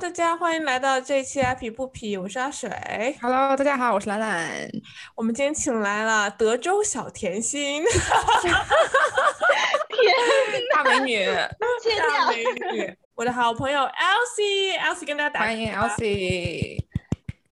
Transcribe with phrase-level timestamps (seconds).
[0.00, 2.70] 大家欢迎来到这一期阿皮不皮，我是阿水。
[3.20, 4.70] Hello，大家好，我是兰兰。
[5.16, 7.82] 我们今天请来了德州小甜心，
[9.90, 10.14] 天
[10.72, 12.30] 大美女，大。
[12.30, 16.84] 美女，我的好朋友 Elsie，Elsie 跟大家打欢迎个招呼 Elsie。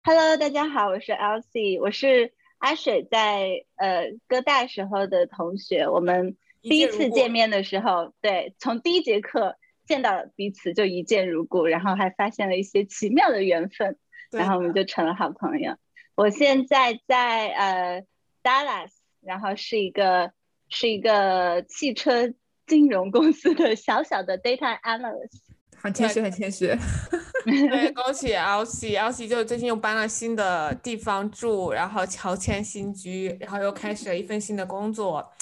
[0.04, 13.96] Hello，大家好，我是 Elsie，我是阿水在呃哥大时候的同学，我们第一次见面的时候，对，从第一节课见到彼此就一见如故，然后还发现了一些奇妙的缘分，
[14.30, 15.76] 然后我们就成了好朋友。
[16.14, 18.04] 我现在在呃
[18.42, 18.90] Dallas，
[19.20, 20.32] 然后是一个
[20.68, 22.32] 是一个汽车
[22.66, 25.42] 金融公司的小小的 data analyst。
[25.78, 26.66] 很谦虚，很谦虚。
[27.44, 35.32] 对，恭喜 Elsie，Elsie 就最近又搬了新的地方住，然后乔迁新居，然后又开始了一份新的工作，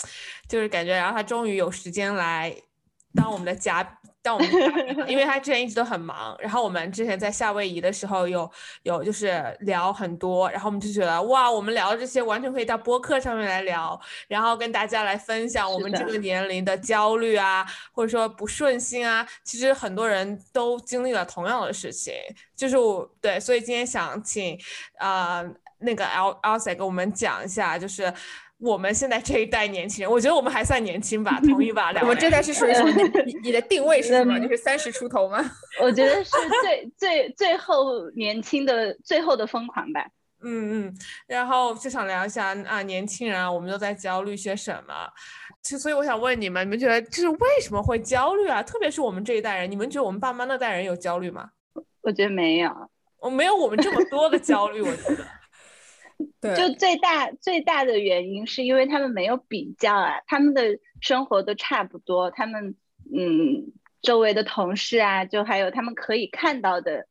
[0.46, 2.54] 就是感觉，然后他终于有时间来
[3.14, 6.34] 当我们的嘉，当我们因为他之前一直都很忙。
[6.40, 8.50] 然后我们之前在夏威夷的时候有
[8.82, 22.14] 有就是聊很多，然后我们就觉得哇，我们聊的这些完全可以到播客上面来聊，然后跟大家来分享我们这个年龄的焦虑啊，或者说不顺心啊，其实很多人都经历了同样的事情，
[22.56, 24.58] 就是我对，所以今天想请
[24.98, 25.44] 呃
[25.80, 26.04] 那个
[26.42, 28.10] Alsa 给我们讲一下，就是
[28.58, 31.92] 我们现在这一代年轻人，我觉得我们还算年轻吧，同意吧？
[31.92, 32.90] 两位我们这代是属于什么？
[33.26, 34.38] 你你你的定位是什么？
[34.38, 35.44] 嗯就是三十出头吗？
[35.82, 36.30] 我觉得是
[36.62, 40.06] 最最最后年轻的最后的疯狂吧。
[40.46, 40.94] 嗯嗯，
[41.26, 44.94] 然后就想聊一下啊，年轻人啊，我们都在焦虑些什么？
[45.62, 48.62] 其实，所以我想问你们，你们觉得就是为什么会焦虑啊？
[48.62, 51.48] 特别是我们这一代人，你们觉得我们爸妈那代人有焦虑吗？
[52.02, 52.70] 我觉得没有，
[53.18, 55.24] 我没有我们这么多的焦虑，我觉得。
[56.40, 62.76] 对，就最大最大的原因是因为他们没有比较啊，他们的生活都差不多，他们
[63.14, 63.72] 嗯
[64.02, 67.06] 周围的同事啊，就还有他们可以看到的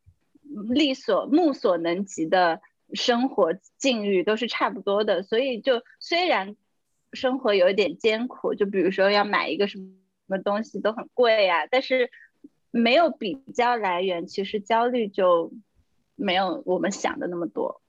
[0.69, 2.61] 力所目所能及的
[2.94, 6.56] 生活境遇都是差不多的，所以就虽然
[7.11, 12.09] 生活有一点艰苦，就比如说要买一个什么什么东西都很贵啊，但是
[12.72, 15.51] 没有比较来源，其实焦虑就
[16.16, 17.82] 没有我们想的那么多。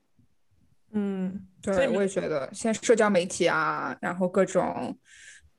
[0.97, 4.97] 嗯，所以对，我也觉得现在社交媒体啊，然后各种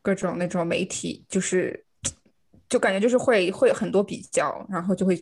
[0.02, 1.86] 各种那种媒体，就是
[2.70, 5.16] 就感觉就是会会很多比较，然后就会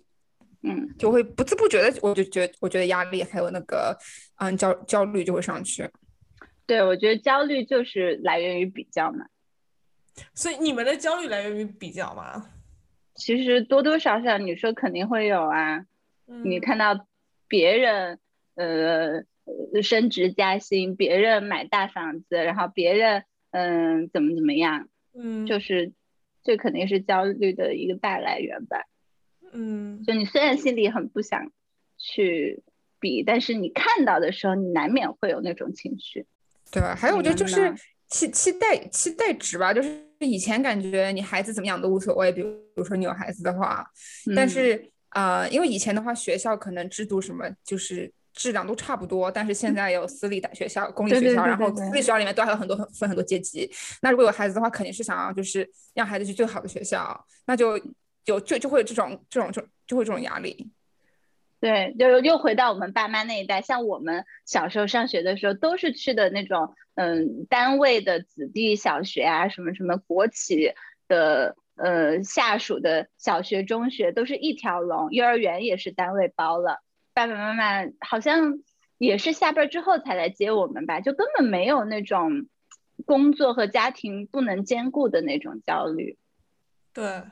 [0.62, 3.98] 嗯，就会不自不觉的，我就觉得我觉得压力还有那个
[4.38, 5.90] 嗯焦焦虑就会上去。
[6.66, 9.26] 对，我觉得焦虑就是来源于比较嘛。
[10.36, 12.52] 所以你们的焦虑来源于比较吗？
[13.16, 15.86] 其实多多少少你说肯定会有啊，
[16.26, 17.08] 你嗯看到
[17.48, 18.20] 别人
[18.56, 19.24] 呃呃
[19.82, 25.92] 升职加薪，别人买大房子，然后别人嗯、怎么怎么样，嗯，就是
[26.44, 28.86] 这肯定是焦虑的一个大来源吧。
[29.52, 31.52] 嗯就你虽然心里很不想
[31.98, 32.64] 去
[33.00, 36.26] 比，但是你看到的时候，你难免会有那种情绪。
[36.72, 36.96] 对吧？
[36.96, 37.72] 还有我觉得就是
[38.08, 43.86] 期期待期待值吧，就是以前感觉你孩子怎么样都无所谓，比如比如说你有孩子的话，
[44.36, 53.70] 但嗯是呃，因为以前的话学校可能制度什么就是质量都差不多，但是现在有私立大学校、公立学校，然后私立学校里面都还有很多分很多阶级。
[54.02, 57.78] 那如果有孩子的话，肯定是想要就是让孩子去最好的学校，那就
[58.26, 60.70] 有就就会有这种这种就就会有这种压力。
[61.60, 70.74] 对，就又回到我们爸妈那一代，像我们小时候上学的时候，都是去的那种嗯单位的子弟小学啊，什么什么国企
[71.08, 76.82] 的呃下属的小学、中学，都是一条龙，幼儿园也是单位包了，
[77.14, 78.60] 爸爸妈妈好像
[78.98, 82.48] 也是下班之后才来接我们吧，就根本没有那种
[83.06, 86.18] 工作和家庭不能兼顾的那种焦虑。
[86.94, 87.24] 对，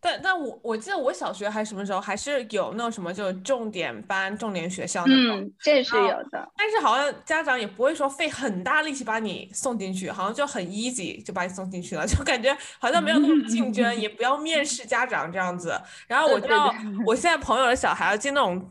[0.00, 6.50] 但但我我记得我小学还什么时候还是有那种什么就是重点班、重点学校那种，嗯，这是有的。
[6.56, 15.78] 但是好像家长也不会说费很大力气把你送进去，好像就很 easy 就把你送进去了， 就感觉好像没有那种竞争， 也不要面试家长这样子。
[16.08, 18.68] 然后我知道我现在朋友的小孩要进那种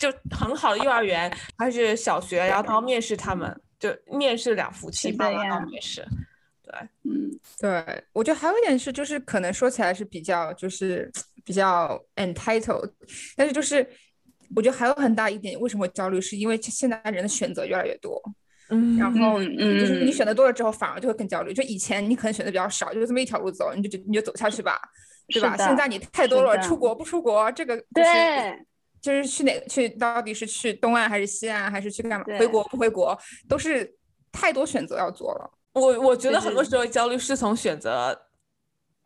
[0.00, 6.02] 就很好的幼儿园还是小学，然后他要面试他们，就面试两夫妻是爸妈要面试。
[6.64, 6.74] 对，
[7.04, 11.12] 嗯，对，我觉得还有一点是，就是可能说起来是比较，就是
[11.44, 12.90] 比较 entitled，
[13.36, 13.86] 但是就是
[14.56, 18.18] 我觉得还有很大一点，为什么会焦虑，是因为现在人的选择越来越多，
[18.70, 21.52] 嗯然后嗯就是你嗯选择多了之后，反而就会更焦虑。
[21.52, 24.80] 就以前你可能选择比较少，就这么一条路走，你就就你就走下去吧，
[25.28, 25.56] 对吧？
[25.58, 28.66] 现在你太多了，出国不出国，这个就是对。
[29.00, 32.24] 就是去哪去，到底是去东岸还是西岸，还是去干嘛？
[32.38, 33.18] 回国不回国，
[33.48, 33.96] 都是
[34.30, 35.50] 太多选择要做了。
[35.72, 38.26] 我我觉得很多时候焦虑是从选择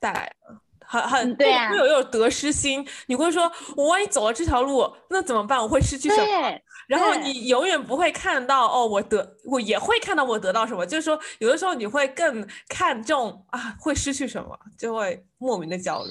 [0.01, 2.87] 带来的，很很对啊会有一种得失心。
[3.07, 5.61] 你会说，我万一走了这条路，那怎么办？
[5.61, 6.25] 我会失去什么？
[6.25, 16.11] 对，然后你永远不会看到哦，我得我也会看到我得到什么，就是说有的时候你会更看重啊会失去什么，就会莫名的焦虑。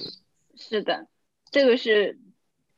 [0.56, 1.07] 是的，
[1.51, 2.18] 这个是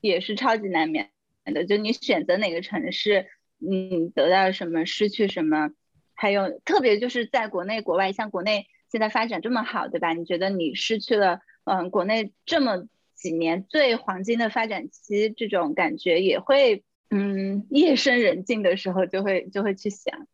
[0.05, 1.09] 也是超级难免
[1.45, 1.65] 的。
[1.65, 3.27] 就你选择哪个城市，
[3.59, 5.71] 嗯，得到什么，失去什么，
[6.13, 10.13] 还有特别就是在国内、国外，像国内现在发展这么好，对吧？
[10.13, 20.27] 你觉得你失去了，嗯，国内这么几年最黄金的发展期，这种感觉也会，嗯，夜深人静的时候就会就会去想，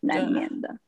[0.00, 0.78] 难免的。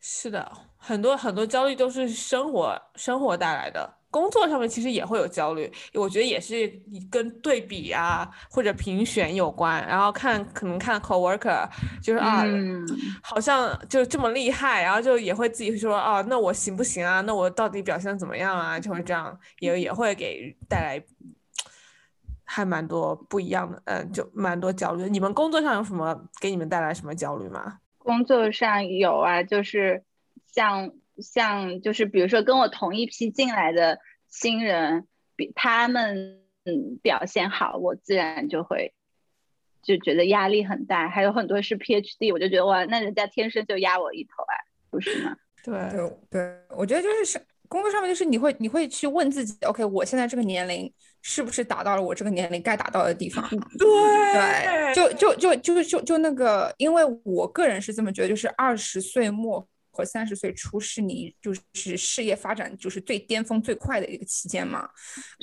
[0.00, 6.66] 是的，很多很多焦虑都是生活生活带来的，工作上面其实也会有焦虑，我觉得也是
[7.10, 11.68] 跟对比啊或者评选有关，然后看可能看 coworker
[12.02, 12.42] 就是啊。
[12.46, 12.82] 嗯，
[13.22, 17.20] 好像就这么厉害，然后就也会自己说啊，那我行不行啊？
[17.20, 18.80] 那我到底表现怎么样啊？
[18.80, 21.04] 就会这样，也也会给带来
[22.44, 25.10] 还蛮多不一样的，嗯，就蛮多焦虑。
[25.10, 27.78] 你们工作上有什么给你们带来什么焦虑吗？
[27.98, 30.02] 工作上有啊，就是
[30.46, 33.98] 像像就是比如说跟我同一批进来的
[34.28, 38.92] 新人，比他们嗯表现好，我自然就会
[39.82, 41.08] 就觉得压力很大。
[41.08, 44.54] 还有很多是 PhD，我就觉得哇，那人家天生就压我一头啊，
[44.90, 45.36] 不是吗？
[45.64, 50.92] 对对对，我觉得就是是工作上面，就是你会你会去问自己，OK，我现在这个年龄
[51.22, 53.44] 是不是达到了我这个年龄该达到的地方？
[53.76, 59.66] 对，就就就就就就那个，因为我个人是这么觉得，就是二十岁末
[59.96, 64.86] 和三十岁初是你就是事业发展就是最巅峰最快的一个期间嘛，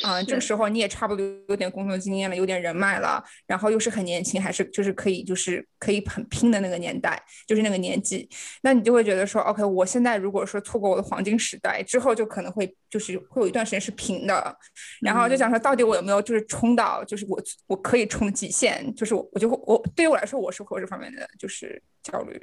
[0.03, 8.29] 啊、这个时候你也差不多有点工作经验了，有点人脉了，然后又是很年轻，还是就是可以就是可以很拼的那个年代，就是那个年纪，
[8.61, 14.56] 那你就会觉得说，OK，我现在如果说错过我的黄金时代之后，就可能会就是会有一段时间是平的，
[15.01, 22.39] 然后就想说，到底我有没有就是冲到就是我我可以冲的极限，就是我我就会我对于我来说，我是会有这方面的就是焦虑。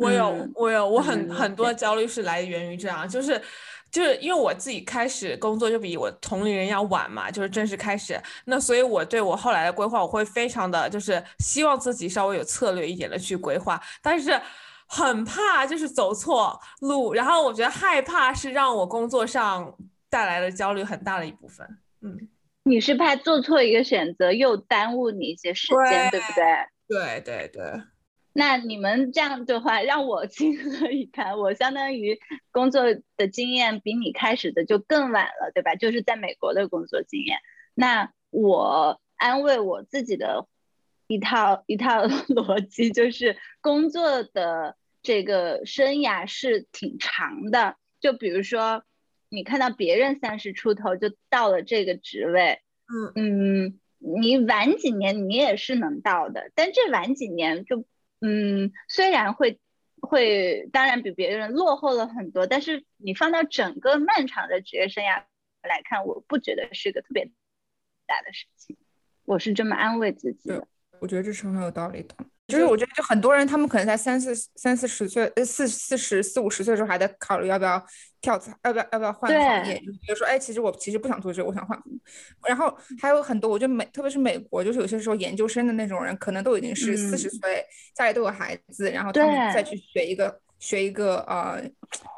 [0.00, 3.40] 我有嗯，我有，我很嗯很多焦虑是来源于这样，就是
[3.90, 14.40] 就是因为我自己开始工作就比我同龄人要晚嘛，就是正式开始，那所以我对我后来的规划，我会非常的就是希望自己稍微有策略一点的去规划，但是
[14.86, 19.72] 很怕就是走错路，然后我觉得害怕是让我工作上
[20.08, 21.66] 带来的焦虑很大的一部分。
[22.02, 22.28] 嗯，
[22.64, 26.44] 你是怕做错一个选择又耽误你一些时间，对不对？
[26.88, 27.62] 对对对，
[28.32, 31.38] 那你们这样的话，让我情何以堪？
[31.38, 32.18] 我相当于
[32.52, 32.84] 工作
[33.16, 35.74] 的经验比你开始的就更晚了，对吧？
[35.74, 37.38] 就是在美国的工作经验。
[37.74, 40.46] 那我安慰我自己的
[41.08, 47.76] 一套一套 逻辑，就是工作的这个生涯是挺长的。
[48.00, 48.84] 就比如说，
[49.28, 57.84] 你看到别人三十出头就到了这个职位，嗯嗯，你晚几年你也是能到的，但这晚几年就，
[58.20, 59.60] 嗯，虽然会
[60.00, 65.24] 会，当然比别人落后了很多，但是你放到整个漫长的职业生涯
[65.62, 67.24] 来看，我不觉得是个特别
[68.06, 68.76] 大的事情，
[69.24, 70.66] 我是这么安慰自己的。
[71.00, 72.14] 我觉得这是很有道理的。
[72.50, 77.82] 就是我觉得，就很多人他们可能在三四三四十岁，呃四四十四五十岁的时候还在考虑要不要
[78.20, 81.80] 跳槽，要不要要不要换行业，就比如说，哎，其实我其实不想做这个，我想换。
[82.46, 91.62] 然后还有很多，我觉得美，特别是美国，就是有些时候研究生的那种人，可能都已经是四十嗯岁，家里都有孩子，然后他们再去学一个学一个呃，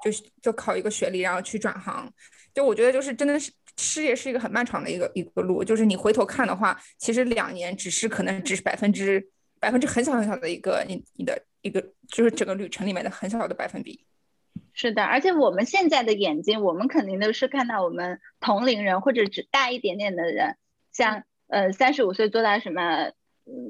[0.03, 2.11] 就是就考一个学历，然后去转行。
[2.55, 9.27] 就我觉得就是真的是事业是一个很漫长的一个一个路，就是你回头看的话，其实两年只是可能只是百分之
[9.63, 14.05] 百分之很小很小的一个你你的一个就是整个旅程里面的很小的百分比。
[14.75, 20.57] 是的，而且我们现在的眼睛，我们肯定都是看到我们同龄人或者只大一点点的人，
[20.91, 22.83] 像呃三十五岁做到什么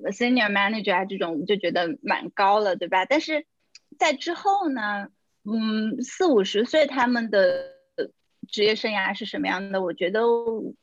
[0.02, 3.04] 呃 senior manager 啊这种，我们就觉得蛮高了，对吧？
[3.04, 3.44] 但是
[3.98, 5.08] 在之后呢，
[5.44, 7.74] 嗯，四五十岁他们的
[8.48, 9.82] 职业生涯是什么样的？
[9.82, 10.22] 我觉得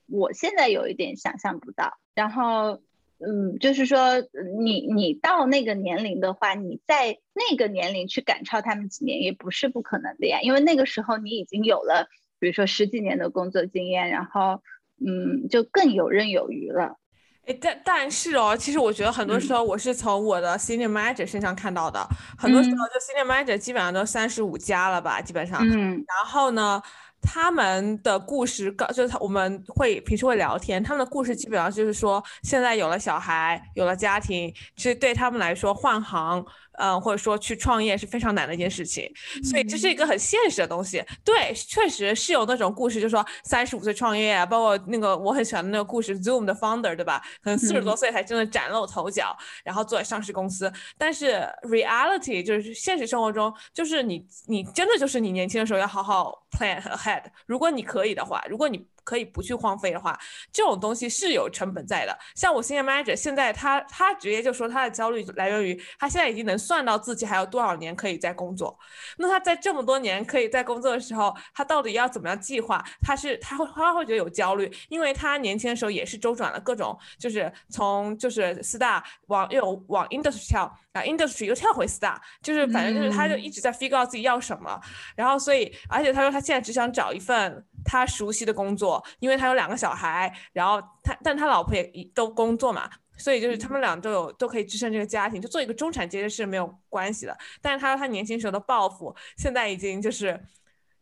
[0.06, 1.98] 我现在有一点想象不到。
[2.14, 2.82] 然后，
[3.20, 4.22] 嗯，就是说
[4.62, 12.08] 你你到那个年龄的话，你在那个年龄去赶超他们几年也不是不可能的呀，因为那个时候你已经有了，
[12.40, 14.62] 比如说十几年的工作经验，然后，
[15.06, 16.98] 嗯，就更游刃有余了。
[17.46, 22.00] 哎，但但是哦，其实我觉得很多时候我是从我的 senior manager 身上看到的，
[22.38, 25.60] 很多时候就 senior manager 基本上都三十五加了吧，基本上。
[25.68, 25.96] 嗯。
[26.08, 26.82] 然后呢，
[27.22, 36.44] 他们的故事，告就是他我们会平时会聊天，他们的故事基本上就是说，现在有了小孩，有了家庭，其实对他们来说换行。
[36.80, 39.12] 嗯，或者说去创业是非常难的一件事情，
[39.44, 41.04] 所以这是一个很现实的东西。
[41.24, 47.22] 对，确实是有那种故事，就是说三十五岁创业啊，包括那个我很喜欢的那个故事，Zoom 的 founder，对吧？
[47.44, 50.72] 可能四十多岁才真的崭露头角，然后做上市公司。
[50.98, 57.24] 但是 reality 就是现实生活中，就是你你真的就是你年轻的时候要好好 plan ahead。
[57.46, 58.88] 如果你可以的话，如果你。
[59.10, 60.16] 可以不去荒废的话，
[60.54, 62.16] 这种东西是有成本在的。
[62.36, 68.78] 像我现在 manager，现在他他直接就说他的焦虑来源于他现在已经能算到自己还有多少年可以在工作。
[69.18, 72.86] 那他在这么多年可以在工作的时候，他到底要怎么样计划？
[73.02, 84.80] 他是他会他会觉得有焦虑，因为他年轻的时候也是周转了各种，就是从就是四大往又往 industry 跳，然后 industry 又跳回四大，就是反正就是他就一直在 figure out 自己要什么。
[85.16, 87.66] 然后所以而且他说他现在只想找一份。
[87.86, 97.38] 他熟悉的工作，因为他有两个小孩，然后他，但他老婆也都工作嘛，所以就是他们俩都有都可以支撑这个家庭，就做一个中产阶级是没有关系的。
[97.62, 100.40] 但是他说他年轻时候的抱负，现在已经就是，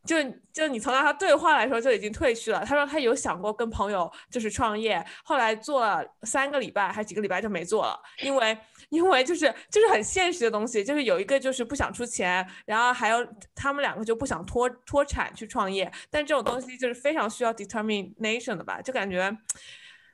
[0.03, 0.15] 就
[0.51, 2.63] 就你从他对话来说就已经退去了。
[2.65, 8.57] 他说他有想过跟朋友就是创业，后来做了三个礼拜还几个礼拜就没做了，因为。
[8.89, 19.21] 因为就是就是很现实的东西，就是有一个就是不想出钱，然后还有他们两个就不想脱脱产去创业，但这种东西就是非常需要 determination 的吧，就感觉，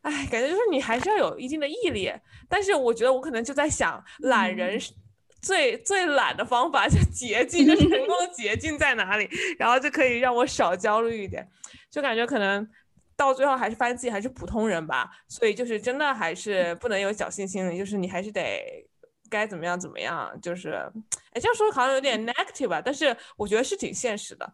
[0.01, 2.11] 哎，感觉就是你还是要有一定的毅力。
[2.49, 4.79] 但是我觉得我可能就在想，懒人
[5.41, 11.47] 最最懒的方法就捷径，就成功的捷径在哪里，然后就可以让我少焦虑一点，
[11.91, 12.67] 就感觉可能。
[13.15, 18.85] 到最后还是发现自己还是普通人吧，所以就是真的还是不能有侥幸心理，就是你还是得
[19.29, 20.71] 该怎么样怎么样，就是
[21.31, 24.53] 哎这样说好像有点 negative 吧，但是我觉得是挺现实的。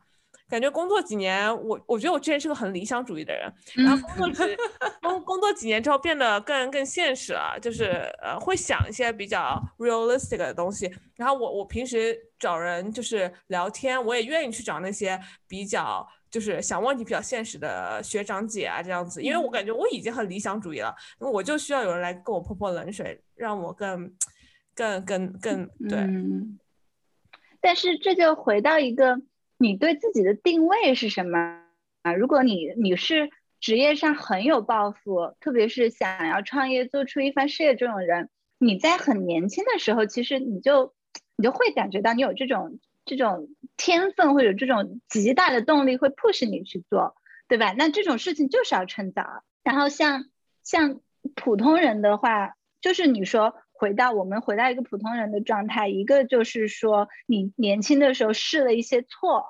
[0.50, 3.54] 感觉工作几年，我我觉得我之前是个很理想主义的人，
[3.86, 4.58] 然后工作几
[5.00, 10.92] 工工作几年之后变得更更现实了，就是呃会想一些比较 realistic 的东西。
[11.16, 16.08] 然后我我平时找人就是聊天，我也愿意去找那些比较。
[16.30, 24.14] 就是想问题比较现实的学长姐啊，这样子，因为我感觉我已经很理想主义了，我就需要有人来给我泼泼冷水，让我更、
[24.76, 26.00] 更、更、更对。
[27.60, 29.20] 但是这就回到一个，
[29.58, 31.64] 你对自己的定位是什么
[32.04, 32.14] 啊？
[32.14, 40.94] 如果你你是职业上很有抱负，特别是想要创业做出一番事业这种人，你在很年轻的时候，其实你就
[41.36, 42.80] 你就会感觉到你有这种。
[43.18, 47.16] 这种天分或者这种极大的动力会 push 你去做，
[47.48, 47.74] 对吧？
[47.76, 49.44] 那这种事情就是要趁早。
[49.64, 50.26] 然后像
[50.64, 51.02] 像
[51.36, 59.46] 普通人的话，就是你说回到我们回到一个普通人的状态，一个就是说你年轻的时候试了一些错，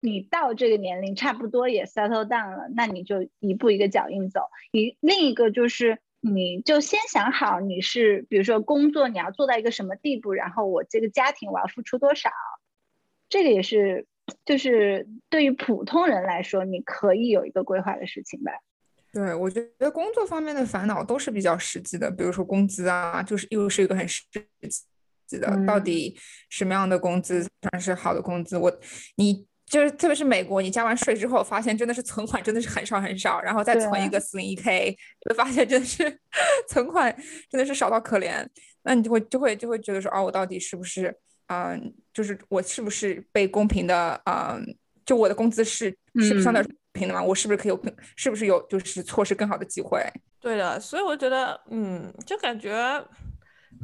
[0.00, 4.40] 你到这个年龄差不多也 settle down 了，那你就一步一个脚印走。
[4.72, 6.00] 一另一个就是。
[6.28, 12.30] 你就先想好你是，比如说工作你要做到一个什么地步，然后我这个家庭我要付出多少，
[13.28, 14.06] 这个也是，
[14.44, 18.52] 就是对于普通人来说，你可以有一个规划的事情吧。
[19.12, 24.22] 对，我觉得工作方面的烦恼都是比较实际的，比如说工资啊，就是又是一个很实
[25.26, 26.16] 际的，到底
[26.48, 28.56] 什么样的工资算是好的工资？
[28.56, 28.78] 我
[29.16, 29.47] 你。
[29.68, 34.96] 就是特别是美国，你加完税之后，发现真的是存款真的是很少很少，然后再存一个四零一 k，
[35.28, 36.18] 会发现真的是
[36.68, 37.14] 存款
[37.50, 38.46] 真的是少到可怜。
[38.82, 41.14] 那你就会就会就会觉得说，哦，我到底是不是，
[41.48, 44.64] 嗯，就是我是不是被公平的，嗯，
[45.04, 47.22] 就我的工资是是相对平的吗？
[47.22, 47.80] 我是不是可以有，
[48.16, 50.02] 是不是有就是错失更好的机会？
[50.40, 52.72] 对的，所以我觉得，嗯，就感觉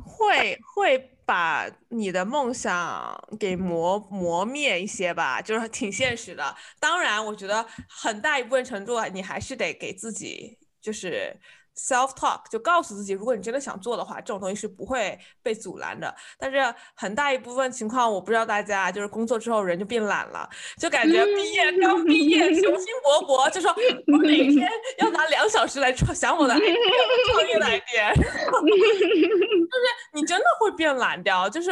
[0.04, 1.10] 会会。
[1.26, 6.54] 把你的梦想给磨磨灭一些吧，就是挺现实的。
[6.78, 11.34] 当然，我觉得很大一部分程度，你还是得给自己就是。
[11.76, 16.14] Self talk 就告诉自己，如果你真的想做的话，这种东西是不会被阻拦的。
[16.38, 23.74] 但是很大一部分情况，我不知道大家就是工作之后人就变懒了，就感觉毕业刚毕业雄心勃勃，就说
[24.12, 31.70] 我每天要拿两小时来创想我的 idea，创业的 idea， 就是你真的会变懒掉，就是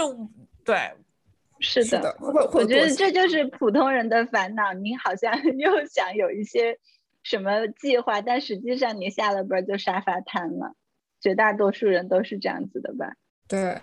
[0.65, 0.91] 对，
[1.61, 4.73] 是的，我觉得这就是普通人的烦恼。
[4.73, 6.77] 你好像又想有一些。
[7.23, 8.21] 什么计划？
[8.21, 10.75] 但实际上你下了班就沙发瘫了，
[11.21, 13.15] 绝大多数人都是这样子的吧？
[13.49, 13.81] 对，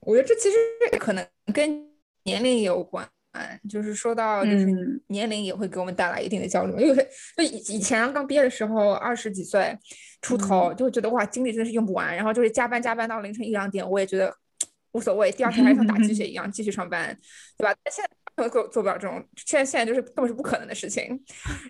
[0.00, 0.56] 我觉得这其实
[0.98, 1.88] 可能跟
[2.24, 3.08] 年龄有关，
[3.68, 4.66] 就是说到就是
[5.08, 6.72] 年龄也会给我们带来一定的焦虑。
[6.82, 9.76] 因为就以以前刚毕业的时候，二十几岁
[10.22, 14.34] 出头，就会觉得哇，精力真的是用不完，然后就是加班加班到凌晨一两点，我也觉得
[14.92, 17.16] 无所谓，第二天还 像打鸡血一样继续上班，
[17.58, 17.74] 对吧？
[17.82, 21.18] 但现在本 做做不了这种，现在现在就是根本是不可能的事情。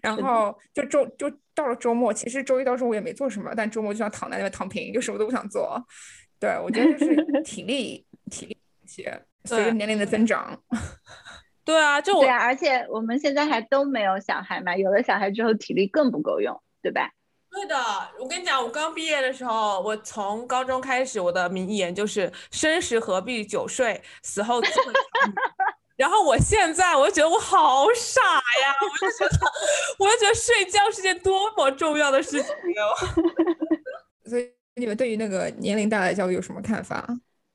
[0.03, 5.79] 然后就周就到了周末，其实周一到周五也没做什么，但周末就想躺在那边躺平，就什么都不想做。
[6.41, 10.59] 对我觉得就是 体力体力一些，随着年龄的增长。
[11.65, 17.11] 对啊，就我对啊，而且我们现在还都没有小孩嘛，有了小孩之后体力更不够用，对吧？
[17.51, 17.77] 对的，
[18.19, 24.93] 我跟你讲，我刚毕业的时候，我从高中开始，我的名言就是“生时何必久睡，死后自会长
[25.31, 25.35] 眠”。
[26.05, 29.47] 然后我现在，我就觉得我好傻呀， 我就觉得，
[29.99, 32.55] 我就觉得睡觉是件多么重要的事情
[34.29, 37.09] 所以你们对于那个年龄带来的焦虑有什么看法？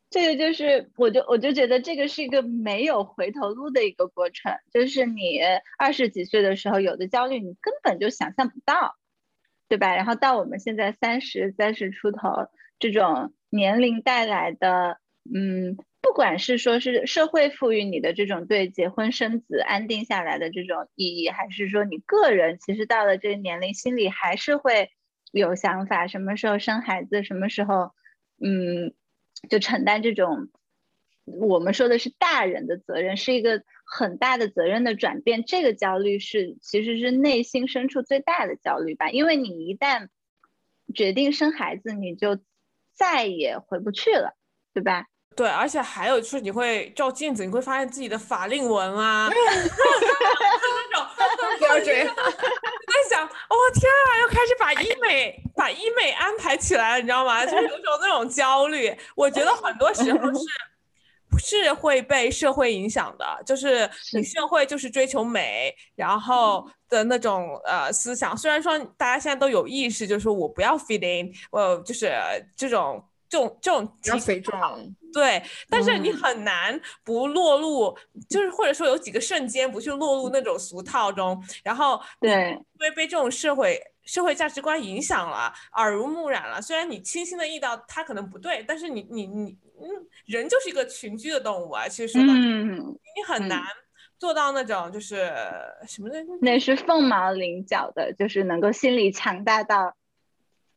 [0.10, 5.40] 这个就是，我就我就觉得这个是一个没有回头路的一个过程，就是你
[5.78, 8.96] 二十几岁的时候有的焦虑，你根本就想象不到。
[9.68, 9.96] 对吧？
[9.96, 12.48] 然后到我们现在三十三十出头，
[12.80, 14.98] 这种年龄带来的，
[15.32, 24.90] 嗯，不管是说是社会赋予你的这种对结婚生子安定下来的这种意义，还是说你个人其实到了这个年龄，心里还是会
[25.32, 27.92] 有想法，什么时候生孩子，什么时候，
[28.44, 28.94] 嗯，
[29.50, 30.50] 就承担这种。
[31.26, 35.44] 我们说的是大人的责任，是一个很大的责任的转变。
[35.46, 40.08] 这个焦虑是其实是内心深处最大的焦虑吧，因为你一旦
[40.96, 42.40] 决定生孩子，你就
[42.96, 44.36] 再也回不去了，
[44.74, 45.06] 对吧？
[45.40, 49.38] 对，而且还有就是你会照镜子，你会发现自己的法令纹啊， 那
[50.98, 51.06] 种
[51.60, 51.86] 标准。
[51.88, 57.46] 在想，哦天啊，又开始把医美把医美安排起来了，你知道吗？
[57.46, 58.94] 就是有种那种焦虑。
[59.16, 60.40] 我觉得很多时候是。
[61.38, 68.36] 是会被社会影响的，就是你社会就是追求美，然后的那种呃思想。
[68.36, 72.12] 虽然说大家现在都有意识，就是说我不要 fit in，我就是
[72.58, 74.80] 这种这种这种比较肥壮，
[75.14, 75.42] 对。
[75.70, 77.98] 但是你很难不落入，
[78.30, 83.80] 就是或者说有几个瞬间不去落入那种俗套中，然后对，因为被这种社会。
[84.06, 86.60] 社会价值观影响了，耳濡目染了。
[86.60, 89.86] 虽然你清晰的意到它可能不对，但是你你你嗯，
[90.26, 91.88] 人就是一个群居的动物啊。
[91.88, 93.62] 其实说到你很难
[94.18, 95.32] 做到那种就是
[95.88, 99.96] 什么的，那是凤毛麟角的，就是能够心理强大到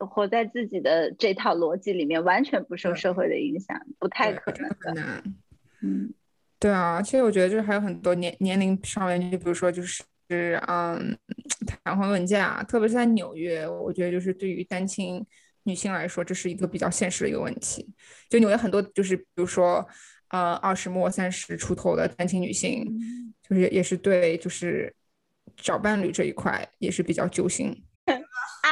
[0.07, 5.23] 活在自己的这套逻辑里面，完全不受社会的影响，不太可能的。
[5.81, 6.13] 嗯，
[6.59, 10.03] 对啊，其实我觉得就是还有很多年年龄上面，就比如说就是。
[10.31, 11.15] 是嗯，
[11.85, 15.23] 谈婚论嫁，特别是在纽约，我觉得就是对于单亲
[15.65, 17.87] 女性来说，这是一个比较现实的一个问题。
[18.31, 19.87] 就纽约很多就是，比如说
[20.29, 22.83] 呃二十末三十出头的单亲女性，
[23.47, 24.95] 就是也是对就是
[25.55, 27.85] 找伴侣这一块也是比较揪心。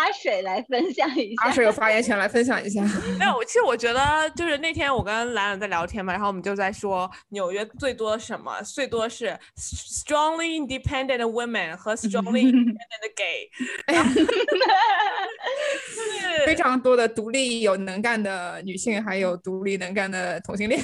[0.00, 2.80] 阿水来分享一下，阿水有发言权来分享一下。
[3.18, 13.50] 没有，其实我觉得就是那天我跟兰兰在聊天嘛，然后我们就在说纽约最多什么，最多是 strongly independent women 和 strongly independent gay，
[16.46, 20.80] 非常多的独立有能干的女性，还有独立能干的同性恋。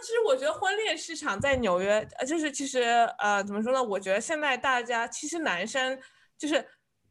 [0.00, 2.82] 其实我觉得婚恋市场在纽约，呃，就是其实
[3.18, 3.82] 呃，怎么说呢？
[3.82, 5.98] 我觉得现在大家其实男生
[6.38, 6.64] 就是。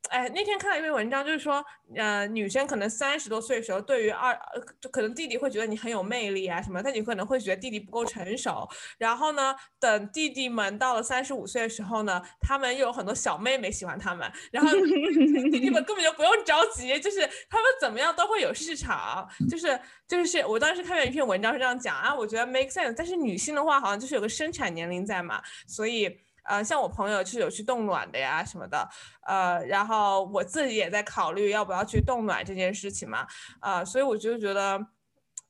[0.09, 1.61] 哎，那天看到一篇文章，就是说，
[1.93, 4.39] 呃，女生可能三十多岁的时候，对于二，
[4.79, 8.65] 就可能弟弟会觉得你很有魅力啊什么，但你可能会觉得弟弟不够成熟。
[8.97, 14.71] 然后呢，等弟弟们到了三十五岁的时候呢，他们又有很多小妹妹喜欢他们，然后
[15.51, 19.27] 弟弟们根本就不用着急，就是他们怎么样都会有市场。
[19.49, 22.93] 就是就是我当时看到一篇文章是这样讲啊，我觉得 make sense。
[22.95, 26.17] 但是女性的话，好像就是有个生产年龄在嘛，所以。
[26.47, 28.89] 呃，像我朋友是有去冻卵的呀什么的，
[29.27, 33.27] 呃，然后我自己也在考虑要不要去冻卵这件事情嘛，
[33.61, 34.87] 呃，所以我就觉得，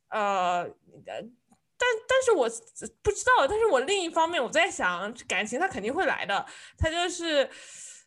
[0.09, 0.67] 呃，
[1.05, 2.49] 但但是我
[3.03, 6.45] 不知道，但是我另一方面我在想，感情它肯定会来的，
[6.77, 7.47] 它就是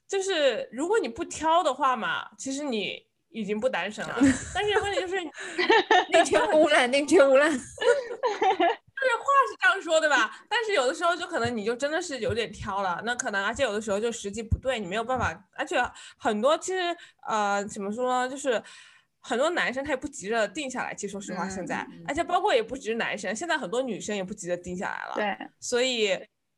[0.09, 4.17] 就是如果你不挑的话嘛，其实你已经不单身了，
[4.53, 7.51] 但是问题就是宁缺毋滥，宁缺毋滥。
[9.01, 10.31] 就是话是这样说，对吧？
[10.49, 15.33] 但是有的时候就可能你就真的是有点挑了，那可能而且有的时候就时机不对，你没有办法。
[15.57, 15.77] 而且
[16.19, 18.63] 很多其实呃怎么说呢，就是
[19.21, 20.95] 很多男生他也不急着定下来。
[20.95, 25.15] 其实说实话，现在而且包括也不只是男生，现在很多女生也不急着定下来了。
[25.15, 26.11] 对，所以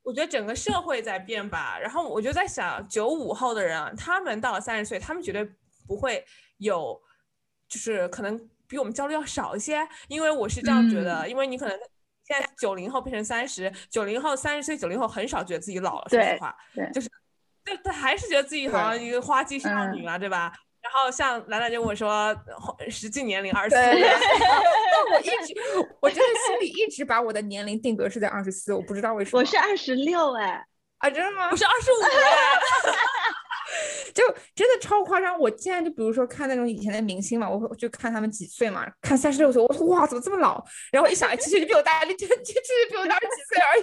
[0.02, 1.78] 我觉得整个社会在变吧。
[1.78, 5.48] 然后我就在想，九五后的人，他们到了三十岁，他们绝对
[5.86, 6.24] 不会
[6.58, 7.00] 有，
[7.68, 9.86] 就是可能比我们焦虑要少一些。
[10.08, 11.78] 因为我是这样觉得，因为你可能。
[12.24, 16.08] 现在九零后变成三十，九零后三十岁，九零后很少觉得自己老了。
[16.08, 16.56] 说实话，
[16.92, 17.08] 就是，
[17.64, 20.52] 就他还是觉得自己好像一个花季少女嘛，对吧？
[20.82, 22.36] 然后像兰兰就跟我说，
[22.90, 23.76] 实际年龄二十四。
[23.76, 23.92] 但
[25.14, 25.54] 我一直，
[26.00, 29.40] 我真的心里一直把我的年龄定格是在二十四，我不知道为什么。
[29.40, 30.64] 我是二十六哎，
[30.98, 31.48] 啊，真的吗？
[31.52, 32.10] 我是二十五哎，
[34.14, 34.22] 就
[34.54, 35.38] 真的超夸张。
[35.38, 40.64] 我现在就比如说看那种以前的明星嘛，我会就看他们几岁嘛，看三十六岁，我说哇，怎么这么老？
[40.90, 43.82] 然后一想，哎，其实就比我大，就就就其实比我大几岁而已。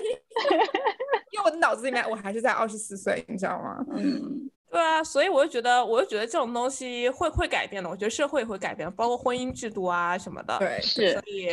[1.31, 3.85] 因为我的脑子里面我还是在二十四岁，你知道吗？
[3.95, 7.89] 嗯，对啊，所以我就觉得，我就觉得这种东西会会改变的。
[7.89, 10.57] 我觉得社会会改变，包括婚姻制度啊什么的。
[10.59, 11.49] 对，是所以，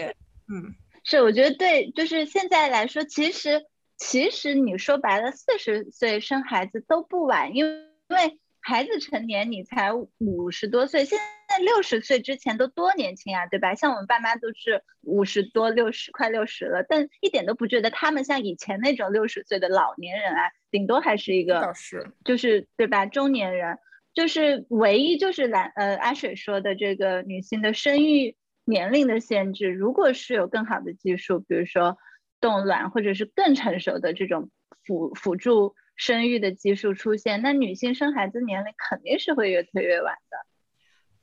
[0.49, 3.65] 嗯，是，我觉得对，就是现在来说，其实
[3.97, 7.71] 其实你说白了，四十岁生孩子都不晚，因为
[8.09, 11.17] 因为孩子成年你才五十多岁，现
[11.49, 13.77] 在六十岁之前都多年轻啊，对吧？
[13.77, 21.73] 像我们爸妈都是五十多、六十快六十了，但一点都不觉得他们像以前那种六十岁的老年人啊，顶多还是一个
[22.25, 23.07] 就是对吧？
[23.07, 23.79] 中年人
[24.13, 31.99] 就是唯一就是蓝呃阿水说的这个女性的生育年龄的限制，如果是有更好的技术，比如说
[32.41, 34.51] 冻卵或者是更成熟的这种
[34.85, 40.37] 辅辅助生育的技术出现，那女性生孩子年龄肯定是会越推越晚的。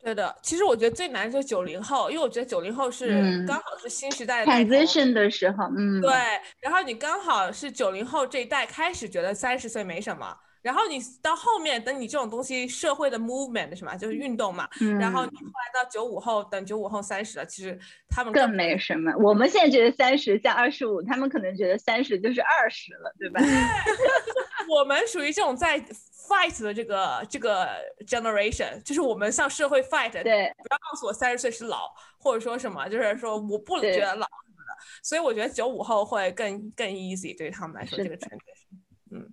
[0.03, 0.35] 对的。
[0.41, 6.11] 其实我觉得最难就是九零后，因为我觉得九零后是嗯刚好是新时代 transition 的时候，嗯，对，
[6.59, 19.13] 然后你刚好是九零后这一代开始觉得三十岁没什么，然后你到后面等你这种东西社会的 movement 什么，就是运动嘛，嗯，然后你后来到九五后，等九五后三十了，其实他们更不没什么。
[19.19, 23.39] 我们现在觉得三十像二十五，他们可能觉得三十就是二十了，对吧？
[24.73, 27.67] 我们属于这种在 fight 的这个这个
[28.07, 34.83] generation，就是我们向社会 fight，对，不要告诉我三十岁是老，或者说什么，就是说我不觉得老什么的。
[35.03, 39.29] 所以我觉得九五后会更更 easy 对于他们来说这个的 transition。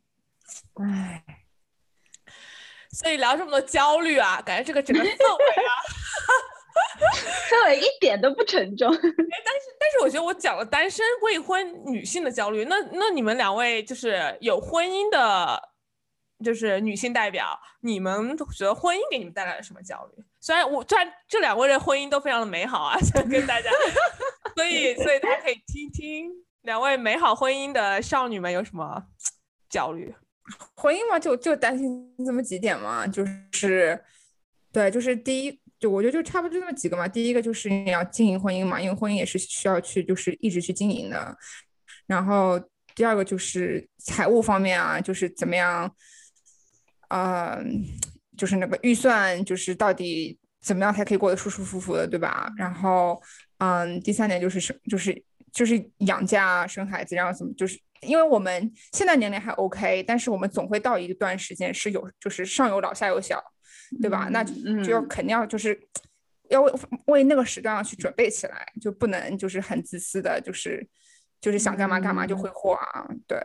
[0.75, 1.25] 唉，
[2.91, 5.11] 所以聊这么多焦虑啊，感觉这个整个氛围
[5.65, 5.71] 啊，
[7.49, 8.91] 氛围一点都不沉重。
[8.93, 9.60] 但
[9.93, 15.71] 是我觉得我讲了单身未婚女性的焦虑，那那你们两位就是有婚姻的，
[16.45, 20.25] 就是女性代表，你们觉得婚姻给你们带来了什么焦虑？
[20.41, 23.71] 虽然我虽然这两位的婚姻都非常的美好啊， 想跟大家，
[24.57, 26.31] 所以所以大家可以听听
[26.63, 29.03] 两位美好婚姻的少女们有什么
[29.69, 30.15] 焦虑。
[30.75, 34.03] 婚姻嘛，就就担心这么几点嘛，就是，
[34.73, 37.09] 对，就是第一，就我觉得就差不多就那么几个嘛。
[37.09, 41.37] 第一个就是你要经营婚姻嘛，因为婚姻也是需要去就是一直去经营的。
[42.07, 42.61] 然后
[42.95, 45.93] 第二个就是财务方面啊，就是怎么样，
[47.09, 47.59] 呃，
[48.37, 52.53] 就是那个预算，就是到底怎么样才可以过得舒舒服服的，对吧？
[52.57, 53.21] 然后，
[53.59, 57.81] 嗯，第三点就是生，就是就是养家生孩子，然后怎么就是。
[58.03, 63.39] 因为我们现在年龄还 OK，但是我们总会到一段时间是有，就是上有老下有小，
[64.01, 64.29] 对吧？
[64.31, 65.89] 那嗯就要肯定要就是
[66.49, 66.73] 要为
[67.07, 70.87] 为那个时段要去准备起来，就不能就是很自私的，就是
[71.41, 73.09] 就是想干嘛干嘛就挥霍啊。
[73.27, 73.39] 对，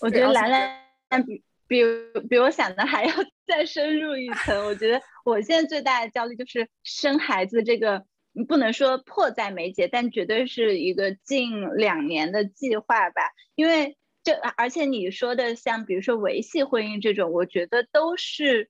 [0.00, 1.82] 我觉得兰兰比比
[2.28, 3.14] 比我想的还要
[3.48, 4.66] 再深入一层。
[4.66, 8.04] 我觉得我现在最大的焦虑就是生孩子这个，
[8.46, 13.22] 不能说迫在眉睫，但绝对是一个近两年的计划吧。
[13.54, 18.68] 因为这，而且你说的像比如说维系婚姻这种，我觉得都是。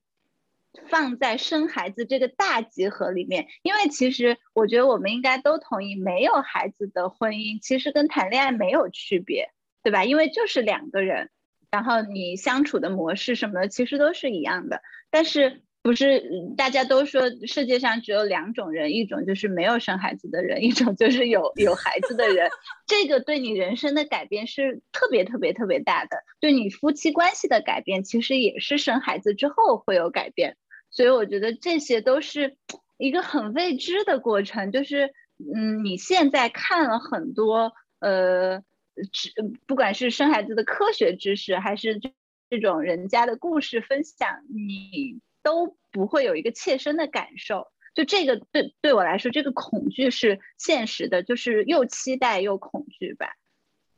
[0.87, 9.51] 放在生孩子这个大集合里面，因为其实我觉得我们应该都同意，没有孩子的婚姻其实跟谈恋爱没有区别，
[9.83, 10.03] 对吧？
[10.03, 11.29] 因为就是两个人，
[11.69, 14.81] 然后你相处的模式什么的其实都是一样的。
[15.11, 16.23] 但是不是
[16.57, 22.49] 大家都说世界上只有两种人，一种就是没有生孩子的人，一种就是有有孩子的人。
[22.87, 30.57] 这个对你人生的改变是特别特别特别大的，对你夫妻关系的改变其实也是生孩子之后会有改变。
[30.93, 32.55] 所以我觉得这些都是
[32.97, 35.13] 一个很未知的过程，就是
[35.53, 38.59] 嗯，你现在看了很多呃，
[39.11, 39.33] 知
[39.65, 42.13] 不管是生孩子的科学知识，还是这
[42.49, 47.67] 这种人家的故事分享，你都不会有一个切身的感受。
[47.95, 53.35] 就这个对对我来说，这个恐惧是现实的，就是又期待又恐惧吧。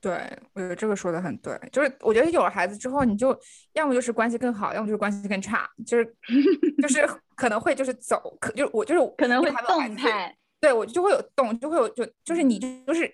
[0.01, 0.13] 对，
[0.53, 3.37] 我觉得这个说的很对，就是我觉得有了孩子之后，你就
[3.73, 6.15] 要么就是关系更好，要么就是关系更差，就是
[6.81, 13.05] 就是可能会就是走，可就我就是可能会动态，对我就会有动，就会有就就是你就是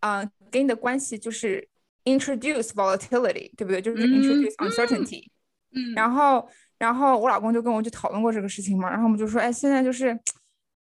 [0.00, 1.66] 啊、呃给你的关系就是
[2.04, 3.80] introduce volatility，对不对？
[3.80, 4.70] 就是嗯 introduce 嗯。
[4.70, 5.28] uncertainty，、
[5.74, 5.94] 嗯。
[5.94, 10.18] 然后然后我老公就跟我去讨论过这个事情嘛，然后我们就说，哎，现在就是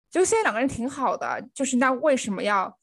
[0.09, 2.77] 就现在两个人挺好的，就是那为什么要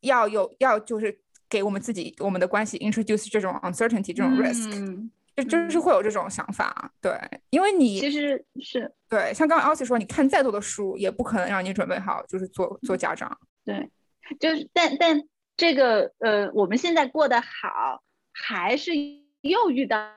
[0.00, 1.19] 要有要就是
[1.50, 7.12] 给我们自己我们的关系 introduce 这种 uncertainty 这种 risk，、嗯，就就是会有这种想法，对，
[7.50, 13.36] 因为你其实是对像刚刚 Elsie 说，你看再多的书也不可能让你准备好就是做做家长。
[13.64, 13.90] 对，
[14.38, 15.22] 就是但但
[15.56, 18.92] 这个呃，我们现在过得好，还是
[19.40, 20.12] 又遇到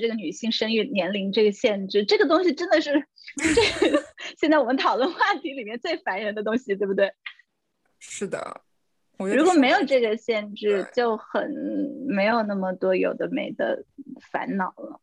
[0.00, 2.04] 这个女性生育年龄这个限制？
[2.04, 3.06] 这个东西真的是
[3.38, 4.02] 这
[4.36, 7.12] 现在我们讨论话题里面最烦人的东西，对不对？
[7.98, 8.60] 是的，
[9.26, 11.50] 如果没有这个限制，就很
[12.06, 13.84] 没有那么多有的没的
[14.30, 15.00] 烦恼了。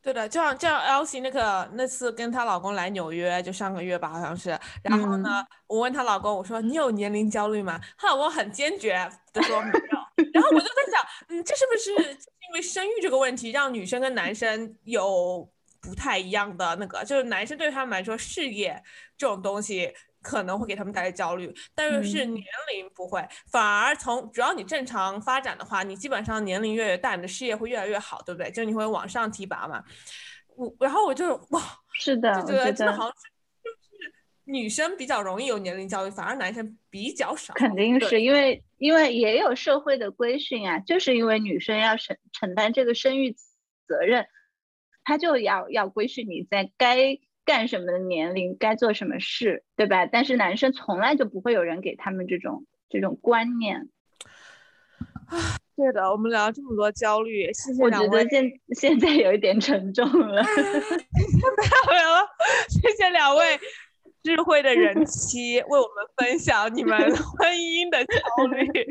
[0.00, 4.58] 对的，就像就像 L C 那个那次跟她老公来纽约，就上个月吧，好像是。
[4.82, 7.78] 然后呢，我问她老公，我说你有年龄焦虑吗？
[7.98, 10.24] 她老公很坚决的说没有。
[10.32, 11.90] 然后我就在想，嗯，这是不是
[12.48, 15.48] 因为生育这个问题，让女生跟男生有
[15.80, 17.04] 不太一样的那个？
[17.04, 18.82] 就是男生对他们来说，事业
[19.16, 19.92] 这种东西。
[20.28, 28.50] 可能会给他们带来焦虑，但是是年龄不会，反而从只要你正常发展的话，你基本上年龄越越大，你的事业会越来越好，对不对？
[28.50, 29.82] 就你会往上提拔嘛。
[30.54, 31.62] 我然后我就哇，
[31.94, 33.22] 是的，就觉得真的好像是
[33.64, 34.12] 就是
[34.44, 37.54] 女生比较容易有年龄焦虑，反而男生比较少。
[37.54, 43.34] 肯定是因为因为也有社会的规训啊，就是因为女生要承承担这个生育
[43.86, 44.26] 责任，
[45.04, 47.18] 她就要要规训你在该。
[47.48, 50.04] 干什么的年龄该做什么事，对吧？
[50.04, 53.88] 但是男生从来就不会有人给他们这种这种观念。
[55.28, 58.08] 啊， 对的，我们聊了这么多焦虑，谢谢两位。
[58.08, 60.42] 我觉得现现在有一点沉重了。
[60.44, 62.28] 没有了，
[62.68, 63.58] 谢谢两位
[64.22, 68.86] 智慧的人 妻为我们分享你们婚姻的焦虑。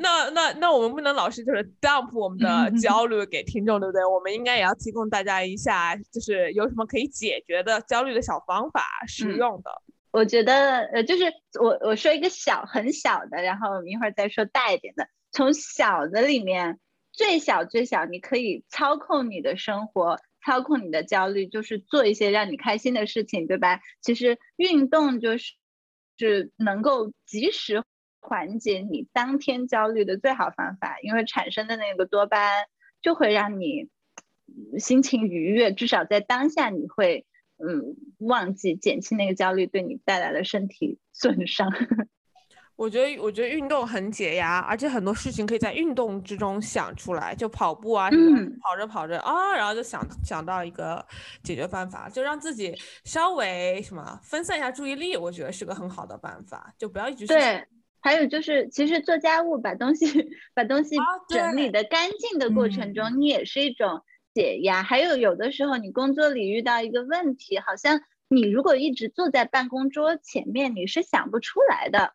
[0.00, 4.04] 那那那我们不能老是就是 dump 我们的焦虑给听众，对不对？
[4.04, 9.70] 我们应该也要提供大家一下，就是有什么可以解决的焦虑的小方法，实用的。
[10.12, 11.24] 我觉得呃，就是
[11.60, 15.08] 我我说一个小很小的，然后我们一会儿再说大一点的。
[15.32, 16.78] 从小的里面，
[17.12, 23.80] 最小最小，你可以操控你的生活，操控你的焦虑，就是做一些让你开心的事情，对吧？
[24.00, 25.54] 其实运动就是
[26.16, 27.82] 是能够及时。
[28.20, 32.66] 缓解你当天焦虑的最好方法，因为产生的那个多巴胺
[33.00, 33.88] 就会让你
[34.78, 37.26] 心情愉悦，至少在当下你会
[37.58, 41.70] 嗯忘记减轻那个焦虑对你带来的身体 损伤。
[42.76, 48.08] 我觉得我觉得运动很解压，而且很多事情可以在运动之中想出来，就跑步啊，
[48.62, 51.04] 跑着跑着啊，然后就想想到一个
[51.42, 52.72] 解决办法，就让自己
[53.04, 57.66] 稍微什么分散一下注意力，我觉得是个很好的办法，就不要一直对。
[58.00, 60.96] 还有就是，其实做家务、把东西、把东西
[61.28, 64.02] 整理的干净的过程中，你也是一种
[64.34, 64.82] 解压。
[64.82, 72.12] 还有有的时候，你工作里遇到一个问题，好像你如果一直坐在办公桌前面，你是想不出来的。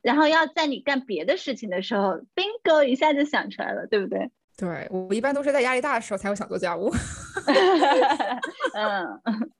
[0.00, 4.30] 然后要在你干别的事情的时候，bingo 一下就想出来了，对不对？
[4.56, 6.90] 对我一般都是在压力大的时候才会想做家务。
[8.74, 9.50] 嗯。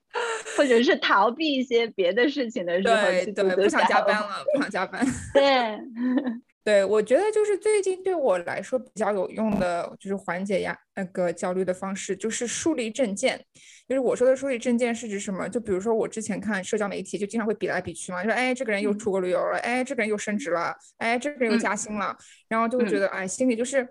[0.57, 5.07] 或者是逃避一些别的事情的时候，对对，不想加班了，不想加班。
[5.33, 5.79] 对，
[6.65, 13.43] 对我觉得就是最近对我来说比较有用的，就是缓解压那个焦虑的方式，就是树立正见。
[13.89, 15.49] 就是我说的树立正见是指什么？
[15.49, 22.17] 就比如说我之前看社交媒体，就经常会比来比去嘛，就说哎这个人又出国旅游了，哎这个人又升职了，哎这个人又加薪了，
[22.49, 23.89] 然后就会觉得哎心里就是。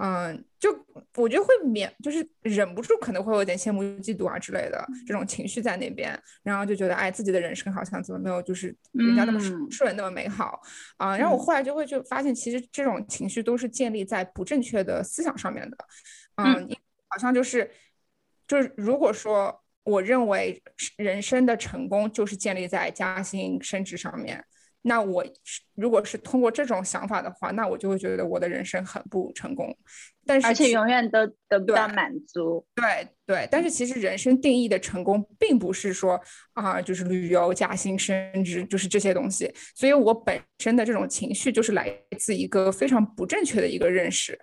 [0.00, 0.70] 嗯，就
[1.14, 9.40] 我觉得会免，就是忍不住可能会有点羡慕、嫉妒啊之类的这种情绪在那边，然后就觉得哎，自己的人生好像怎么没有就是人家那么
[9.70, 10.60] 顺、那么美好
[10.96, 11.16] 啊。
[11.16, 15.76] 然后我后来就会就发现，其实这种情绪都是建立在不正确的思想上面的。
[16.36, 16.68] 嗯，
[17.08, 17.70] 好像就是
[18.46, 20.62] 就是如果说我认为
[20.96, 24.44] 人生的成功就是建立在加薪升职上面。
[24.88, 25.22] 那我
[25.74, 29.76] 如果是通过这种想法的话，那我就会觉得我的人生很不成功，
[30.26, 32.66] 但是而且永远都得不到满足。
[32.74, 36.20] 对对，但是其实人生定义的成功，并不是说
[36.54, 39.52] 啊，就是旅游、加薪、升职，就是这些东西。
[39.74, 44.36] 所以我本身的这种情绪，就是来自一个非常不正确的一个认识。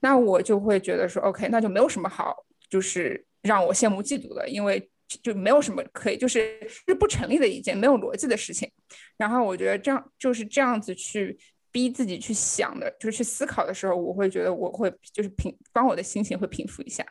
[0.00, 2.34] 那我就会觉得说，OK，那就没有什么好，
[2.68, 4.90] 就是让我羡慕嫉妒的，因为。
[5.22, 8.70] 就没有什么可以，就是是不成立的一件没有逻辑的事情。
[9.16, 11.38] 然后我觉得这样就是这样子去
[11.70, 17.04] 逼自己去想的，就是去思考的时候，我会觉得我会就是平帮我的心情会平复一下。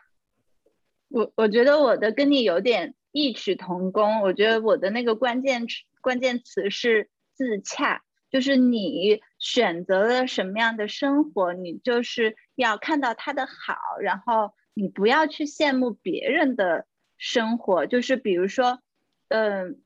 [1.09, 4.21] 我我觉得我的跟你有点异曲同工。
[4.21, 16.85] 我觉得我的那个关键词关键词是自洽，就是你选择了什么样的生活，你就是要看到他的好，然后你不要去羡慕别人的。
[17.21, 18.81] 生活就是比如说，
[19.27, 19.79] 嗯，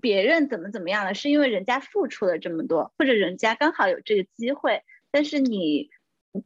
[0.00, 5.90] 别人怎么怎么样了，是因为人家付出了这么多，或者人家刚好有这个机会，但是你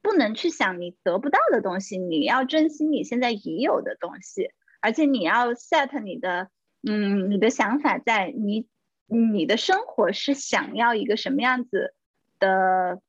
[0.01, 6.49] 不能去想你得不到的东西，你要珍惜你现在已有的东西，而且你要 set 你的，
[6.83, 8.67] 嗯，你的想法在你
[9.07, 11.93] 你的生活是想要一个什么样子
[12.39, 13.03] 的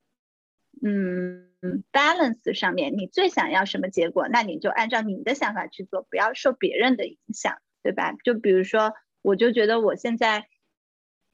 [0.83, 8.13] 嗯嗯 balance 上面，你最想要什么结果，那你就按照你的想法去做，不要受别人的影响，对吧？
[8.23, 10.47] 就比如说，我就觉得我现在，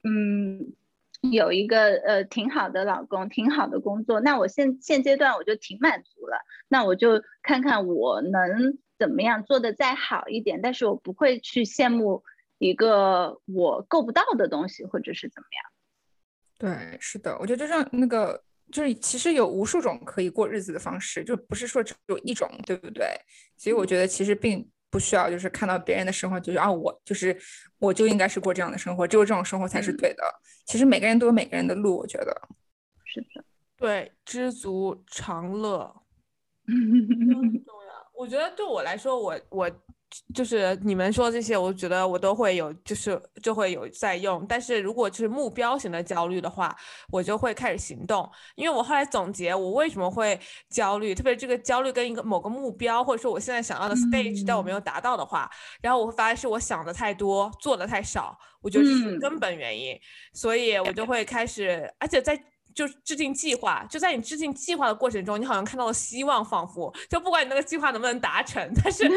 [0.02, 0.74] 嗯，
[1.20, 12.24] 有一个呃挺好的老公，挺好的工作，那我现现阶段我就挺满足了，那我就看看我能怎么样做的再好一点，但是我不会去羡慕
[12.58, 15.64] 一个我够不到的东西，或者是怎么样。
[16.58, 23.06] 对，是的，我觉得就像那个，就是其实有无数种可以过日子的方式，就不是说只有一种，对不对？
[23.56, 27.36] 所以我觉得其实并不需要，就是看到别人的生活，就是啊，我就是
[27.78, 30.24] 我就应该是过这样的生活，只有这种生活才是对的。
[30.66, 32.48] 其实每个人都有每个人的路，我觉得
[33.04, 33.44] 是的，
[33.76, 36.02] 对，知足常乐
[36.66, 38.10] 很重要。
[38.14, 39.70] 我觉得对我来说，我我。
[40.34, 44.44] 就是你们说这些，我觉得我都会有，就是就会有在用。
[44.48, 46.76] 但是如果就是目标型的焦虑的话，
[47.10, 48.30] 我就会开始行动。
[48.54, 55.50] 因为我后来总结，我为什么会焦虑，特别这个焦虑跟一个某个目标，或者说我现在想要的 stage，但我没有达到的话，
[55.80, 59.98] 然后我会发现是我想的太多，做的太少，我觉得这是根本原因。
[60.32, 62.38] 所以我就会开始，而且在。
[62.76, 69.08] 就制定计划，就在你制定计划的过程中，你好像看到了希望，仿佛就不管你那个计划能不能达成， 但是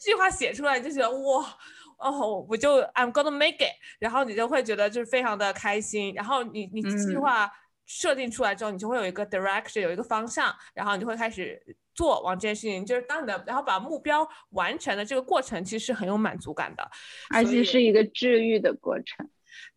[0.00, 1.56] 计划写出来你就觉得哇，
[1.98, 7.48] 哦，我就 I'm gonna make it，然后你就会觉得就是非常的开心，然后你你计划
[7.86, 11.62] 设定出来之后，你就会有一个 direction，有一个方向，然后你就会开始
[11.94, 16.90] 做往这件事情，就是当你的然后把目标完成的这个过程，其实是很有满足感的，
[17.32, 19.30] 而且是一个治愈的过程。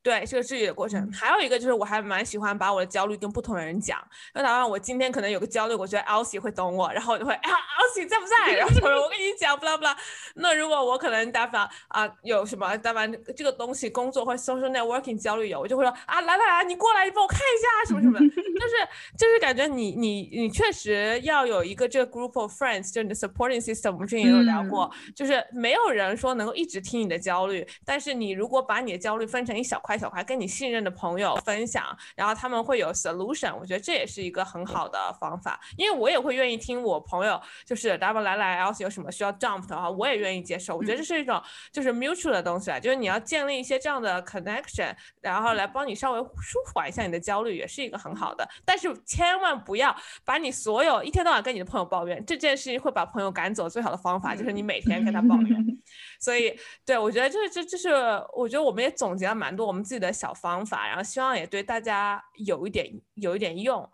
[0.03, 1.09] 对，是个治愈的过程。
[1.13, 3.97] 还有一个就是，我还蛮喜欢把我的焦虑跟不同的人讲。
[4.33, 8.53] 那哪怕我今天可能有个焦虑，我觉得 Elsie 会懂我，然后我就会，哎，Elsie 在不在？
[8.53, 9.95] 然后我跟你讲，不啦不啦。
[10.35, 18.19] 那如果我可能打反啊，有什么打反这个东西工作或 social networking 焦虑有，我就会说啊，来来来，你过来，你帮我看一下什么什么。
[18.19, 18.75] 就是
[19.17, 23.93] 就是感觉你你你确实要有一个这个 group of friends，就是你的 supporting system。
[23.93, 29.92] 我们之前也有聊过，就是没有人说能够一直听你的焦虑，但是你如果把你的焦虑分成一小块。
[29.97, 31.83] 小块跟你信任的朋友分享，
[32.15, 35.59] 然后他们会有 solution，我觉得这也是一个很好的方法。
[35.77, 40.77] 因为我也会愿意听我朋友，就是 double 来来 else 有什么需要 jump 的话，我也愿意接受。
[40.77, 48.47] 我觉得这是一种就是 mutual 的东西啊，就是你要建立一些这样的 connection，然后来帮你稍微舒缓一下你的焦虑，也是一个很好的。
[48.63, 53.63] 但是千万不要把你所有一天到晚跟你的朋友抱怨这件事情，会把朋友赶走。
[53.73, 55.65] 最好的方法就是你每天跟他抱怨。
[56.23, 57.89] 所以，对我觉得这这这是
[58.33, 59.83] 我觉得我们也总结了蛮多我们。
[59.83, 63.85] 自己的小方法，然后希望也对大家有一点有一点用。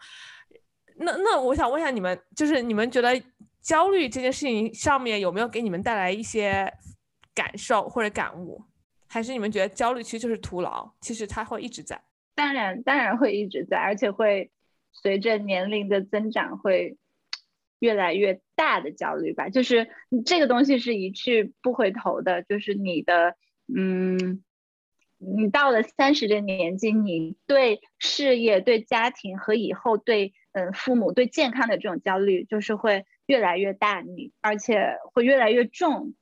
[0.97, 3.19] 那那我想问一下你们，就是你们觉得
[3.59, 6.71] 焦虑这件事情上面有没有给你们带来一些
[7.33, 8.63] 感受或者感悟？
[9.07, 10.87] 还是你们觉得焦虑其实就是徒劳？
[11.01, 11.99] 其实它会一直在。
[12.35, 14.51] 当然，当然会一直在，而且会
[14.91, 16.98] 随着年龄的增长会
[17.79, 19.49] 越来越大的焦虑吧。
[19.49, 19.89] 就是
[20.25, 23.35] 这个东西是一去不回头的，就是你的
[23.73, 24.43] 嗯。
[25.21, 36.13] 你到了三十的年纪，你对事业、对家庭和以后对嗯父母、对健康的这种焦虑，就是会越来越大，你而且会越来越重，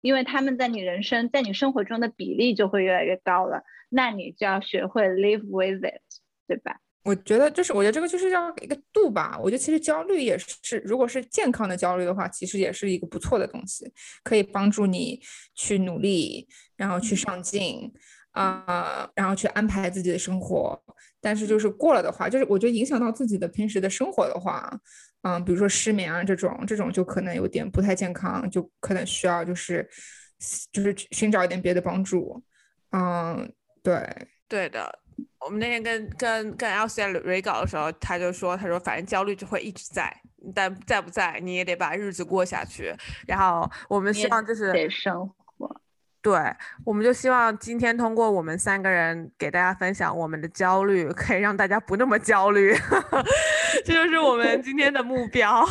[0.00, 3.64] 因为他们在你人生、在你生活中的比例就会越来越高了。
[3.88, 6.00] 那你就要学会 live with it，
[6.46, 6.78] 对吧？
[7.06, 9.38] 我觉得就是，我觉得这个就是要一个度吧。
[9.40, 13.90] 我觉得其实焦虑也是，如果是健康的焦虑的话，其实也是一个不错的东西，
[14.22, 15.20] 可以帮助你
[15.54, 17.92] 去努力，然后去上进。
[18.32, 20.78] 啊，然后去安排自己的生活，
[21.22, 24.70] 但是就是过了的话，就是我觉得影响到自己的平时的生活的话，
[25.22, 29.88] 嗯，比如说失眠啊这种，这种就可能有点不太健康，就可能需要就是
[30.70, 32.44] 就是寻找一点别的帮助。
[32.90, 33.50] 嗯，
[33.82, 34.06] 对，
[34.46, 34.98] 对的。
[35.46, 40.12] 我们那天跟跟跟 L C 在 re 稿的时候，他就说，他说反正焦虑就会一直在，
[40.52, 42.92] 但在不在你也得把日子过下去。
[43.28, 45.30] 然后我们希望就是得生。
[46.20, 46.36] 对，
[46.84, 52.74] 我们就希望今天通过我们三个人给大家分享我们的焦虑，可以让大家不那么焦虑，
[53.86, 55.64] 这就是我们今天的目标。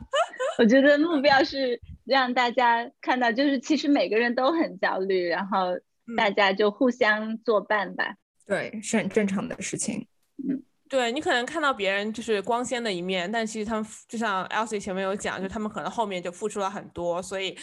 [0.56, 5.78] 我觉得目标是让大家看到，就是其实每个人都很焦虑，然后
[6.16, 8.14] 大家就互相作伴吧。
[8.48, 10.04] 对，是很正常的事情。
[10.38, 17.56] 嗯，对你可能看到别人就是光鲜的一面，但其实他们就像 Elsie 前面有讲，就他们可能后面就付出了很多，所以。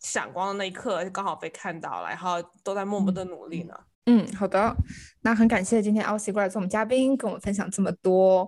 [0.00, 3.74] 闪光的那一刻刚好被看到了，然后都在默默的努力呢。
[4.04, 4.76] 嗯，好的，
[5.22, 8.46] 那很感谢今天 Elsie 过来做我们嘉宾，跟我们分享这么多。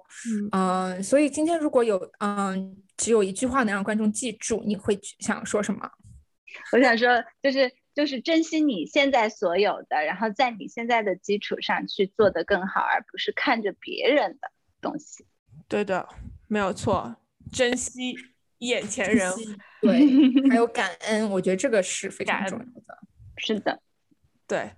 [0.53, 5.91] 嗯，所以今天如果有嗯只有一句话能让观众记住，你会想说什么？
[6.73, 7.09] 我想说
[7.43, 14.51] 就是就是珍惜你现在所有的，然后在你现在的基础上去做得更好，而不是看着别人的
[14.83, 15.25] 东西。
[15.67, 16.07] 对的，
[16.47, 17.17] 没有错，
[17.51, 18.15] 珍惜
[18.59, 19.33] 眼前人，
[19.81, 20.07] 对，
[20.51, 22.99] 还有感恩，我觉得这个是非常重要的。
[23.39, 23.81] 是的，
[24.47, 24.71] 对，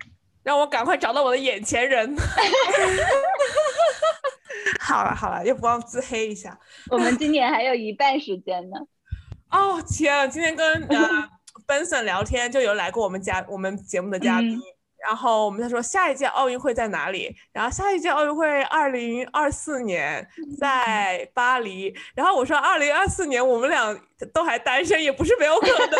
[0.44, 2.14] 让我赶快找到我的眼前人。
[4.78, 6.56] 好了好了，又不忘自黑一下。
[6.88, 8.78] 我们今年还有一半时间呢。
[9.50, 11.28] 哦天啊，今天跟呃
[11.68, 14.62] Benson 聊天，就有来过我们家我们节目的嘉宾，嗯
[15.06, 23.96] 然后我们在说下一届奥运会在哪里，然后下一届奥运会二零二四年在巴黎，然后我说二零二四年我们俩
[24.34, 25.98] 都还单身，也不是没有可能。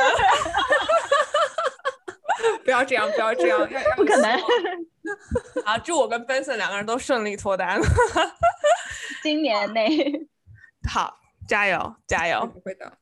[2.65, 3.59] 不要这样，不要这样，
[3.95, 4.31] 不可能，
[5.65, 7.81] 啊，祝我跟 Benson 两个人都顺利脱单。
[9.23, 10.27] 今年内
[10.91, 12.45] 好，加油加油！
[12.53, 12.93] 不会的。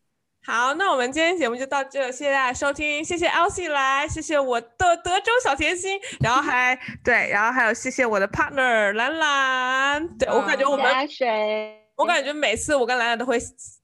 [0.47, 13.37] 好，那我们今天节目就到这，谢谢大家收听，谢谢 Elsie 来，谢谢我的德州小甜心，然后还对，然后还有谢谢我的 partner 兰兰，对我感觉我们，加水，我感觉每次我跟兰兰都会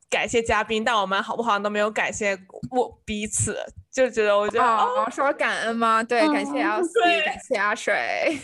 [0.08, 2.38] 感谢嘉宾，但我们好不好都没有感谢
[2.70, 3.58] 我彼此，
[3.92, 6.00] 就觉得我觉得哦，哦，说感恩吗？
[6.00, 8.38] 对，感谢嗯 Elsie，感谢阿水，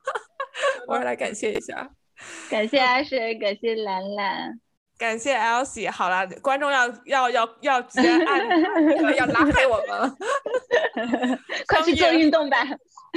[0.88, 1.90] 我要来感谢一下。
[2.48, 4.58] 感谢阿水，感谢兰兰。
[5.02, 8.38] 感谢 Elsie，好了，观众要要要要直接按
[9.18, 10.16] 要拉黑我们了。
[11.66, 12.58] 快去做运动吧，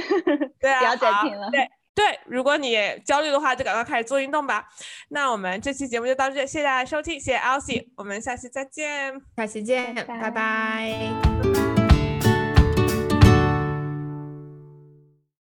[0.60, 1.64] 对啊，不要再听了对
[1.94, 4.66] 对，如果你焦虑的话，就赶快开始做运动吧。
[5.10, 9.14] 那我们这期节目就到这，谢谢大家收听，谢谢 Elsie，我们下期再见。
[9.36, 11.75] 下期见，拜拜拜拜